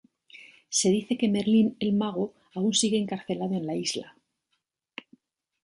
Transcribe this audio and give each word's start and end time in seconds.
Se 0.77 0.89
dice 0.89 1.15
que 1.15 1.27
Merlín 1.27 1.77
el 1.79 1.93
Mago 1.93 2.33
aún 2.55 2.73
sigue 2.73 2.97
encarcelado 2.97 3.53
en 3.53 3.67
la 3.67 3.75
isla. 3.75 4.15